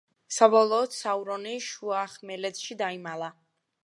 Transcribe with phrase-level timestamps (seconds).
[0.35, 3.29] საბოლოოდ, საურონი შუახმელეთში დაიმალა.